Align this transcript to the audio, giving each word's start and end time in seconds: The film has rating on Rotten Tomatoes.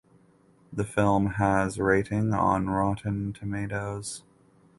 The 0.73 0.83
film 0.83 1.33
has 1.33 1.77
rating 1.77 2.33
on 2.33 2.71
Rotten 2.71 3.33
Tomatoes. 3.33 4.23